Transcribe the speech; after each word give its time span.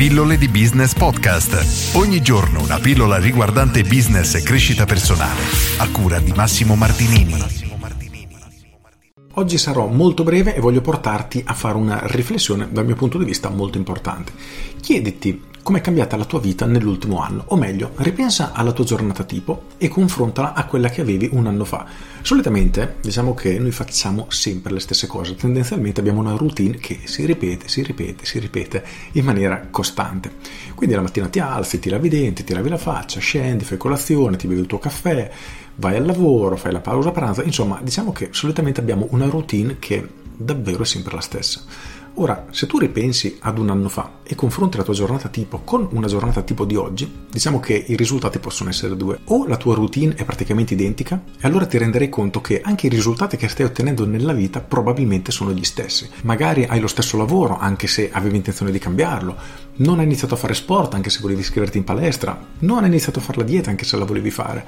Pillole 0.00 0.38
di 0.38 0.48
Business 0.48 0.94
Podcast. 0.94 1.94
Ogni 1.94 2.22
giorno 2.22 2.62
una 2.62 2.78
pillola 2.78 3.18
riguardante 3.18 3.82
business 3.82 4.34
e 4.34 4.42
crescita 4.42 4.86
personale. 4.86 5.42
A 5.76 5.90
cura 5.90 6.18
di 6.20 6.32
Massimo 6.32 6.74
Martinini. 6.74 7.34
Oggi 9.34 9.58
sarò 9.58 9.88
molto 9.88 10.24
breve 10.24 10.54
e 10.54 10.60
voglio 10.60 10.80
portarti 10.80 11.42
a 11.44 11.52
fare 11.52 11.76
una 11.76 12.00
riflessione 12.04 12.68
dal 12.70 12.86
mio 12.86 12.94
punto 12.94 13.18
di 13.18 13.26
vista 13.26 13.50
molto 13.50 13.76
importante. 13.76 14.32
Chiediti 14.80 15.38
Com'è 15.62 15.82
cambiata 15.82 16.16
la 16.16 16.24
tua 16.24 16.40
vita 16.40 16.64
nell'ultimo 16.64 17.20
anno? 17.22 17.44
O 17.48 17.56
meglio, 17.56 17.92
ripensa 17.96 18.52
alla 18.52 18.72
tua 18.72 18.84
giornata 18.84 19.24
tipo 19.24 19.64
e 19.76 19.88
confrontala 19.88 20.54
a 20.54 20.64
quella 20.64 20.88
che 20.88 21.02
avevi 21.02 21.28
un 21.32 21.46
anno 21.46 21.64
fa. 21.66 21.86
Solitamente 22.22 22.96
diciamo 23.02 23.34
che 23.34 23.58
noi 23.58 23.70
facciamo 23.70 24.26
sempre 24.30 24.72
le 24.72 24.80
stesse 24.80 25.06
cose, 25.06 25.34
tendenzialmente 25.34 26.00
abbiamo 26.00 26.20
una 26.20 26.34
routine 26.34 26.78
che 26.78 27.00
si 27.04 27.26
ripete, 27.26 27.68
si 27.68 27.82
ripete, 27.82 28.24
si 28.24 28.38
ripete 28.38 28.84
in 29.12 29.24
maniera 29.24 29.68
costante. 29.70 30.32
Quindi 30.74 30.94
la 30.94 31.02
mattina 31.02 31.28
ti 31.28 31.40
alzi, 31.40 31.78
ti 31.78 31.90
lavi 31.90 32.06
i 32.06 32.10
denti, 32.10 32.42
ti 32.42 32.54
lavi 32.54 32.70
la 32.70 32.78
faccia, 32.78 33.20
scendi, 33.20 33.64
fai 33.64 33.76
colazione, 33.76 34.38
ti 34.38 34.46
bevi 34.46 34.60
il 34.60 34.66
tuo 34.66 34.78
caffè, 34.78 35.30
vai 35.76 35.96
al 35.96 36.06
lavoro, 36.06 36.56
fai 36.56 36.72
la 36.72 36.80
pausa 36.80 37.10
pranzo, 37.10 37.42
insomma 37.42 37.78
diciamo 37.82 38.12
che 38.12 38.30
solitamente 38.32 38.80
abbiamo 38.80 39.08
una 39.10 39.26
routine 39.26 39.76
che 39.78 40.08
davvero 40.36 40.82
è 40.82 40.86
sempre 40.86 41.14
la 41.14 41.20
stessa. 41.20 41.62
Ora, 42.14 42.46
se 42.50 42.66
tu 42.66 42.78
ripensi 42.78 43.38
ad 43.40 43.58
un 43.58 43.70
anno 43.70 43.88
fa 43.88 44.18
e 44.22 44.34
confronti 44.34 44.76
la 44.76 44.82
tua 44.82 44.92
giornata 44.92 45.28
tipo 45.28 45.60
con 45.60 45.88
una 45.92 46.06
giornata 46.06 46.42
tipo 46.42 46.64
di 46.64 46.76
oggi, 46.76 47.10
diciamo 47.30 47.60
che 47.60 47.84
i 47.86 47.96
risultati 47.96 48.38
possono 48.38 48.68
essere 48.68 48.96
due. 48.96 49.20
O 49.26 49.46
la 49.46 49.56
tua 49.56 49.74
routine 49.74 50.14
è 50.14 50.24
praticamente 50.24 50.74
identica 50.74 51.22
e 51.40 51.46
allora 51.46 51.66
ti 51.66 51.78
renderai 51.78 52.08
conto 52.08 52.40
che 52.40 52.60
anche 52.60 52.88
i 52.88 52.90
risultati 52.90 53.36
che 53.36 53.48
stai 53.48 53.64
ottenendo 53.64 54.04
nella 54.04 54.32
vita 54.32 54.60
probabilmente 54.60 55.30
sono 55.30 55.52
gli 55.52 55.64
stessi. 55.64 56.08
Magari 56.22 56.64
hai 56.64 56.80
lo 56.80 56.88
stesso 56.88 57.16
lavoro 57.16 57.56
anche 57.56 57.86
se 57.86 58.10
avevi 58.12 58.36
intenzione 58.36 58.70
di 58.70 58.78
cambiarlo, 58.78 59.36
non 59.76 59.98
hai 59.98 60.04
iniziato 60.04 60.34
a 60.34 60.38
fare 60.38 60.54
sport 60.54 60.94
anche 60.94 61.10
se 61.10 61.20
volevi 61.20 61.40
iscriverti 61.40 61.78
in 61.78 61.84
palestra, 61.84 62.38
non 62.60 62.82
hai 62.82 62.88
iniziato 62.88 63.20
a 63.20 63.22
fare 63.22 63.38
la 63.38 63.44
dieta 63.44 63.70
anche 63.70 63.84
se 63.84 63.96
la 63.96 64.04
volevi 64.04 64.30
fare. 64.30 64.66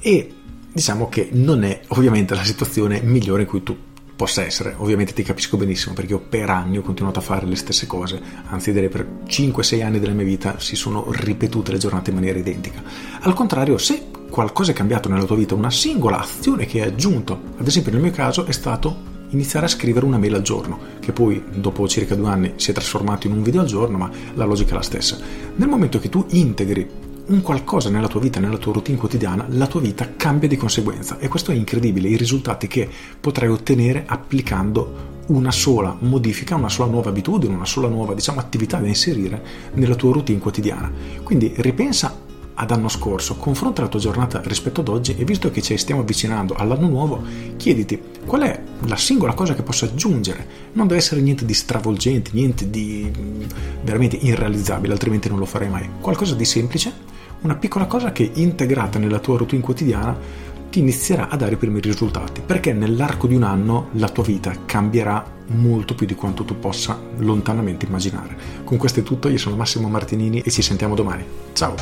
E 0.00 0.32
diciamo 0.72 1.08
che 1.08 1.28
non 1.32 1.64
è 1.64 1.80
ovviamente 1.88 2.34
la 2.34 2.44
situazione 2.44 3.00
migliore 3.02 3.42
in 3.42 3.48
cui 3.48 3.62
tu 3.62 3.76
possa 4.16 4.44
essere. 4.44 4.74
Ovviamente 4.78 5.12
ti 5.12 5.22
capisco 5.22 5.56
benissimo 5.56 5.94
perché 5.94 6.12
io 6.12 6.20
per 6.20 6.50
anni 6.50 6.78
ho 6.78 6.82
continuato 6.82 7.18
a 7.18 7.22
fare 7.22 7.46
le 7.46 7.56
stesse 7.56 7.86
cose, 7.86 8.20
anzi 8.48 8.72
direi 8.72 8.88
per 8.88 9.06
5-6 9.26 9.82
anni 9.82 10.00
della 10.00 10.12
mia 10.12 10.24
vita 10.24 10.58
si 10.58 10.76
sono 10.76 11.06
ripetute 11.10 11.72
le 11.72 11.78
giornate 11.78 12.10
in 12.10 12.16
maniera 12.16 12.38
identica. 12.38 12.82
Al 13.20 13.34
contrario, 13.34 13.78
se 13.78 14.06
qualcosa 14.30 14.72
è 14.72 14.74
cambiato 14.74 15.08
nella 15.08 15.24
tua 15.24 15.36
vita, 15.36 15.54
una 15.54 15.70
singola 15.70 16.20
azione 16.20 16.66
che 16.66 16.80
hai 16.80 16.88
aggiunto, 16.88 17.40
ad 17.56 17.66
esempio 17.66 17.92
nel 17.92 18.00
mio 18.00 18.10
caso 18.10 18.46
è 18.46 18.52
stato 18.52 19.12
iniziare 19.30 19.66
a 19.66 19.68
scrivere 19.68 20.06
una 20.06 20.18
mail 20.18 20.34
al 20.34 20.42
giorno, 20.42 20.78
che 21.00 21.12
poi 21.12 21.42
dopo 21.52 21.86
circa 21.88 22.14
due 22.14 22.28
anni 22.28 22.52
si 22.56 22.70
è 22.70 22.74
trasformato 22.74 23.26
in 23.26 23.32
un 23.32 23.42
video 23.42 23.60
al 23.60 23.66
giorno, 23.66 23.98
ma 23.98 24.10
la 24.34 24.44
logica 24.44 24.72
è 24.72 24.74
la 24.74 24.82
stessa. 24.82 25.18
Nel 25.56 25.68
momento 25.68 25.98
che 25.98 26.08
tu 26.08 26.24
integri 26.30 26.88
un 27.26 27.40
qualcosa 27.40 27.88
nella 27.88 28.08
tua 28.08 28.20
vita, 28.20 28.40
nella 28.40 28.58
tua 28.58 28.72
routine 28.72 28.98
quotidiana, 28.98 29.46
la 29.50 29.66
tua 29.66 29.80
vita 29.80 30.14
cambia 30.16 30.48
di 30.48 30.56
conseguenza 30.56 31.18
e 31.18 31.28
questo 31.28 31.52
è 31.52 31.54
incredibile, 31.54 32.08
i 32.08 32.16
risultati 32.16 32.66
che 32.66 32.88
potrai 33.18 33.48
ottenere 33.48 34.04
applicando 34.06 35.12
una 35.28 35.50
sola 35.50 35.96
modifica, 36.00 36.54
una 36.54 36.68
sola 36.68 36.90
nuova 36.90 37.08
abitudine, 37.08 37.54
una 37.54 37.64
sola 37.64 37.88
nuova 37.88 38.14
diciamo, 38.14 38.40
attività 38.40 38.78
da 38.78 38.88
inserire 38.88 39.42
nella 39.74 39.94
tua 39.94 40.12
routine 40.12 40.38
quotidiana. 40.38 40.90
Quindi 41.22 41.52
ripensa 41.56 42.20
ad 42.56 42.70
anno 42.70 42.88
scorso, 42.88 43.36
confronta 43.36 43.82
la 43.82 43.88
tua 43.88 43.98
giornata 43.98 44.40
rispetto 44.44 44.80
ad 44.80 44.88
oggi 44.88 45.16
e 45.16 45.24
visto 45.24 45.50
che 45.50 45.60
ci 45.60 45.76
stiamo 45.76 46.02
avvicinando 46.02 46.54
all'anno 46.54 46.88
nuovo, 46.88 47.22
chiediti 47.56 48.00
qual 48.24 48.42
è 48.42 48.62
la 48.86 48.96
singola 48.96 49.34
cosa 49.34 49.54
che 49.54 49.62
posso 49.62 49.86
aggiungere. 49.86 50.46
Non 50.72 50.86
deve 50.86 51.00
essere 51.00 51.20
niente 51.20 51.44
di 51.44 51.54
stravolgente, 51.54 52.30
niente 52.34 52.70
di 52.70 53.10
mm, 53.16 53.42
veramente 53.82 54.16
irrealizzabile, 54.16 54.92
altrimenti 54.92 55.28
non 55.28 55.38
lo 55.38 55.46
farei 55.46 55.68
mai. 55.68 55.88
Qualcosa 56.00 56.34
di 56.34 56.44
semplice 56.44 57.03
una 57.44 57.56
piccola 57.56 57.84
cosa 57.84 58.10
che 58.10 58.30
integrata 58.34 58.98
nella 58.98 59.18
tua 59.18 59.36
routine 59.36 59.60
quotidiana 59.62 60.16
ti 60.70 60.78
inizierà 60.78 61.28
a 61.28 61.36
dare 61.36 61.54
i 61.54 61.56
primi 61.56 61.78
risultati, 61.78 62.40
perché 62.40 62.72
nell'arco 62.72 63.26
di 63.26 63.34
un 63.34 63.42
anno 63.42 63.88
la 63.92 64.08
tua 64.08 64.24
vita 64.24 64.52
cambierà 64.64 65.24
molto 65.48 65.94
più 65.94 66.06
di 66.06 66.14
quanto 66.14 66.44
tu 66.44 66.58
possa 66.58 66.98
lontanamente 67.18 67.84
immaginare. 67.84 68.36
Con 68.64 68.78
questo 68.78 69.00
è 69.00 69.02
tutto, 69.02 69.28
io 69.28 69.36
sono 69.36 69.56
Massimo 69.56 69.88
Martinini 69.88 70.40
e 70.40 70.50
ci 70.50 70.62
sentiamo 70.62 70.94
domani. 70.94 71.24
Ciao! 71.52 71.74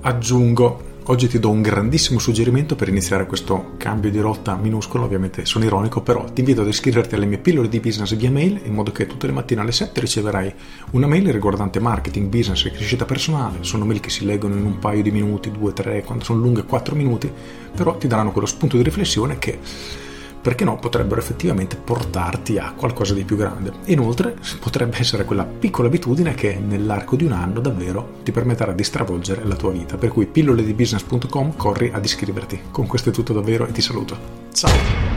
Aggiungo 0.00 0.94
Oggi 1.08 1.28
ti 1.28 1.38
do 1.38 1.50
un 1.50 1.62
grandissimo 1.62 2.18
suggerimento 2.18 2.74
per 2.74 2.88
iniziare 2.88 3.26
questo 3.26 3.74
cambio 3.76 4.10
di 4.10 4.18
rotta 4.18 4.56
minuscolo, 4.56 5.04
ovviamente 5.04 5.44
sono 5.44 5.64
ironico, 5.64 6.00
però 6.00 6.24
ti 6.24 6.40
invito 6.40 6.62
ad 6.62 6.66
iscriverti 6.66 7.14
alle 7.14 7.26
mie 7.26 7.38
pillole 7.38 7.68
di 7.68 7.78
business 7.78 8.16
via 8.16 8.28
mail 8.28 8.62
in 8.64 8.74
modo 8.74 8.90
che 8.90 9.06
tutte 9.06 9.28
le 9.28 9.32
mattine 9.32 9.60
alle 9.60 9.70
7 9.70 10.00
riceverai 10.00 10.52
una 10.90 11.06
mail 11.06 11.30
riguardante 11.30 11.78
marketing, 11.78 12.28
business 12.28 12.64
e 12.64 12.72
crescita 12.72 13.04
personale. 13.04 13.58
Sono 13.60 13.84
mail 13.84 14.00
che 14.00 14.10
si 14.10 14.24
leggono 14.24 14.56
in 14.56 14.64
un 14.64 14.80
paio 14.80 15.04
di 15.04 15.12
minuti, 15.12 15.52
due, 15.52 15.72
tre, 15.72 16.02
quando 16.02 16.24
sono 16.24 16.40
lunghe 16.40 16.64
4 16.64 16.96
minuti, 16.96 17.30
però 17.72 17.96
ti 17.96 18.08
daranno 18.08 18.32
quello 18.32 18.48
spunto 18.48 18.76
di 18.76 18.82
riflessione 18.82 19.38
che 19.38 19.60
perché 20.46 20.62
no, 20.62 20.76
potrebbero 20.76 21.20
effettivamente 21.20 21.74
portarti 21.74 22.56
a 22.56 22.72
qualcosa 22.76 23.14
di 23.14 23.24
più 23.24 23.34
grande. 23.34 23.72
Inoltre, 23.86 24.36
potrebbe 24.60 24.96
essere 25.00 25.24
quella 25.24 25.44
piccola 25.44 25.88
abitudine 25.88 26.34
che 26.34 26.54
nell'arco 26.54 27.16
di 27.16 27.24
un 27.24 27.32
anno 27.32 27.58
davvero 27.58 28.18
ti 28.22 28.30
permetterà 28.30 28.70
di 28.70 28.84
stravolgere 28.84 29.44
la 29.44 29.56
tua 29.56 29.72
vita. 29.72 29.96
Per 29.96 30.10
cui 30.10 30.26
pilloledibusiness.com 30.26 31.56
corri 31.56 31.90
ad 31.92 32.04
iscriverti. 32.04 32.60
Con 32.70 32.86
questo 32.86 33.08
è 33.08 33.12
tutto 33.12 33.32
davvero 33.32 33.66
e 33.66 33.72
ti 33.72 33.80
saluto. 33.82 34.16
Ciao! 34.52 35.15